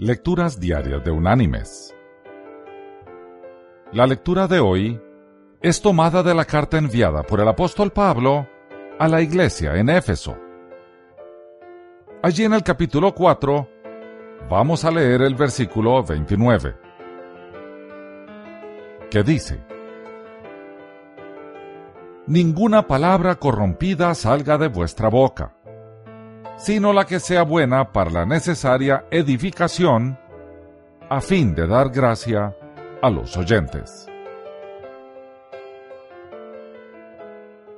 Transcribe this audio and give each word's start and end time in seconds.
Lecturas 0.00 0.60
Diarias 0.60 1.02
de 1.02 1.10
Unánimes. 1.10 1.92
La 3.90 4.06
lectura 4.06 4.46
de 4.46 4.60
hoy 4.60 5.02
es 5.60 5.82
tomada 5.82 6.22
de 6.22 6.36
la 6.36 6.44
carta 6.44 6.78
enviada 6.78 7.24
por 7.24 7.40
el 7.40 7.48
apóstol 7.48 7.90
Pablo 7.90 8.46
a 8.96 9.08
la 9.08 9.20
iglesia 9.20 9.74
en 9.74 9.88
Éfeso. 9.88 10.38
Allí 12.22 12.44
en 12.44 12.52
el 12.52 12.62
capítulo 12.62 13.12
4 13.12 13.68
vamos 14.48 14.84
a 14.84 14.92
leer 14.92 15.22
el 15.22 15.34
versículo 15.34 16.04
29, 16.04 16.76
que 19.10 19.24
dice, 19.24 19.60
Ninguna 22.28 22.86
palabra 22.86 23.34
corrompida 23.34 24.14
salga 24.14 24.58
de 24.58 24.68
vuestra 24.68 25.08
boca 25.08 25.57
sino 26.58 26.92
la 26.92 27.06
que 27.06 27.20
sea 27.20 27.42
buena 27.42 27.92
para 27.92 28.10
la 28.10 28.26
necesaria 28.26 29.06
edificación, 29.10 30.18
a 31.08 31.20
fin 31.20 31.54
de 31.54 31.66
dar 31.66 31.88
gracia 31.90 32.54
a 33.00 33.08
los 33.08 33.36
oyentes. 33.36 34.06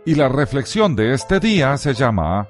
Y 0.06 0.14
la 0.14 0.28
reflexión 0.28 0.96
de 0.96 1.12
este 1.12 1.38
día 1.38 1.76
se 1.76 1.92
llama 1.92 2.48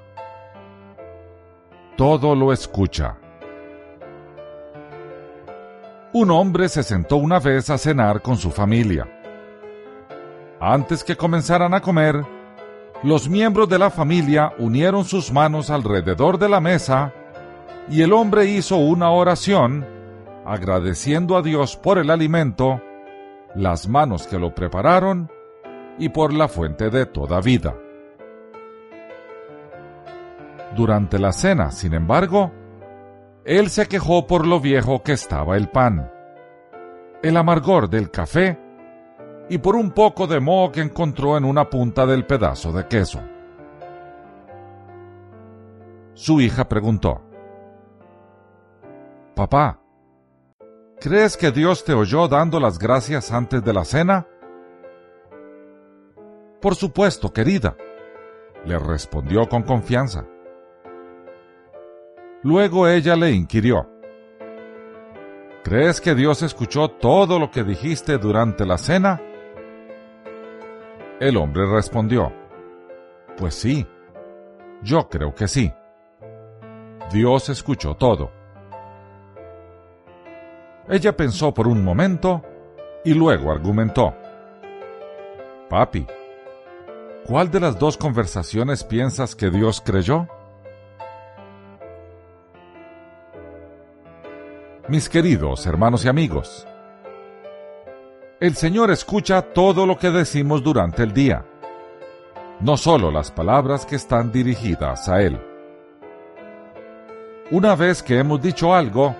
Todo 1.97 2.33
lo 2.33 2.53
escucha. 2.53 3.17
Un 6.13 6.31
hombre 6.31 6.69
se 6.69 6.81
sentó 6.81 7.17
una 7.17 7.39
vez 7.39 7.69
a 7.69 7.77
cenar 7.77 8.21
con 8.21 8.37
su 8.37 8.51
familia. 8.51 9.05
Antes 10.61 11.03
que 11.03 11.17
comenzaran 11.17 11.73
a 11.73 11.81
comer, 11.81 12.25
los 13.03 13.29
miembros 13.29 13.67
de 13.67 13.79
la 13.79 13.89
familia 13.89 14.53
unieron 14.59 15.05
sus 15.05 15.31
manos 15.31 15.69
alrededor 15.69 16.37
de 16.37 16.49
la 16.49 16.61
mesa 16.61 17.13
y 17.89 18.03
el 18.03 18.13
hombre 18.13 18.45
hizo 18.45 18.77
una 18.77 19.09
oración 19.09 19.85
agradeciendo 20.45 21.35
a 21.35 21.41
Dios 21.41 21.77
por 21.77 21.97
el 21.97 22.11
alimento, 22.11 22.79
las 23.55 23.87
manos 23.87 24.27
que 24.27 24.37
lo 24.37 24.53
prepararon 24.53 25.31
y 25.97 26.09
por 26.09 26.31
la 26.33 26.47
fuente 26.47 26.89
de 26.89 27.07
toda 27.07 27.41
vida. 27.41 27.75
Durante 30.75 31.19
la 31.19 31.31
cena, 31.31 31.71
sin 31.71 31.93
embargo, 31.93 32.51
él 33.45 33.69
se 33.69 33.87
quejó 33.87 34.27
por 34.27 34.45
lo 34.45 34.59
viejo 34.59 35.01
que 35.01 35.13
estaba 35.13 35.57
el 35.57 35.69
pan, 35.69 36.11
el 37.23 37.35
amargor 37.35 37.89
del 37.89 38.11
café 38.11 38.57
y 39.51 39.57
por 39.57 39.75
un 39.75 39.91
poco 39.91 40.27
de 40.27 40.39
moho 40.39 40.71
que 40.71 40.79
encontró 40.79 41.35
en 41.35 41.43
una 41.43 41.69
punta 41.69 42.05
del 42.05 42.25
pedazo 42.25 42.71
de 42.71 42.87
queso. 42.87 43.19
Su 46.13 46.39
hija 46.39 46.69
preguntó, 46.69 47.21
Papá, 49.35 49.81
¿crees 51.01 51.35
que 51.35 51.51
Dios 51.51 51.83
te 51.83 51.91
oyó 51.91 52.29
dando 52.29 52.61
las 52.61 52.79
gracias 52.79 53.33
antes 53.33 53.61
de 53.61 53.73
la 53.73 53.83
cena? 53.83 54.25
Por 56.61 56.75
supuesto, 56.75 57.33
querida, 57.33 57.75
le 58.63 58.79
respondió 58.79 59.49
con 59.49 59.63
confianza. 59.63 60.25
Luego 62.41 62.87
ella 62.87 63.17
le 63.17 63.31
inquirió, 63.31 63.89
¿Crees 65.61 65.99
que 65.99 66.15
Dios 66.15 66.41
escuchó 66.41 66.87
todo 66.87 67.37
lo 67.37 67.51
que 67.51 67.65
dijiste 67.65 68.17
durante 68.17 68.65
la 68.65 68.77
cena? 68.77 69.21
El 71.21 71.37
hombre 71.37 71.67
respondió, 71.67 72.33
Pues 73.37 73.53
sí, 73.53 73.85
yo 74.81 75.07
creo 75.07 75.35
que 75.35 75.47
sí. 75.47 75.71
Dios 77.13 77.47
escuchó 77.49 77.93
todo. 77.93 78.31
Ella 80.89 81.15
pensó 81.15 81.53
por 81.53 81.67
un 81.67 81.83
momento 81.83 82.41
y 83.05 83.13
luego 83.13 83.51
argumentó, 83.51 84.15
Papi, 85.69 86.07
¿cuál 87.27 87.51
de 87.51 87.59
las 87.59 87.77
dos 87.77 87.97
conversaciones 87.97 88.83
piensas 88.83 89.35
que 89.35 89.51
Dios 89.51 89.79
creyó? 89.85 90.27
Mis 94.87 95.07
queridos 95.07 95.67
hermanos 95.67 96.03
y 96.03 96.07
amigos, 96.07 96.65
el 98.41 98.55
Señor 98.55 98.89
escucha 98.89 99.43
todo 99.53 99.85
lo 99.85 99.99
que 99.99 100.09
decimos 100.09 100.63
durante 100.63 101.03
el 101.03 101.13
día, 101.13 101.45
no 102.59 102.75
solo 102.75 103.11
las 103.11 103.29
palabras 103.29 103.85
que 103.85 103.95
están 103.95 104.31
dirigidas 104.31 105.07
a 105.07 105.21
Él. 105.21 105.39
Una 107.51 107.75
vez 107.75 108.01
que 108.01 108.17
hemos 108.17 108.41
dicho 108.41 108.73
algo, 108.73 109.15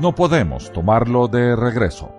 no 0.00 0.12
podemos 0.12 0.72
tomarlo 0.72 1.28
de 1.28 1.54
regreso. 1.54 2.12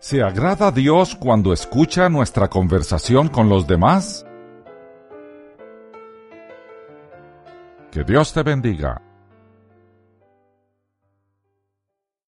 ¿Se 0.00 0.20
agrada 0.20 0.66
a 0.66 0.72
Dios 0.72 1.14
cuando 1.14 1.52
escucha 1.52 2.08
nuestra 2.08 2.48
conversación 2.48 3.28
con 3.28 3.48
los 3.48 3.68
demás? 3.68 4.26
Que 7.92 8.02
Dios 8.02 8.32
te 8.32 8.42
bendiga 8.42 9.07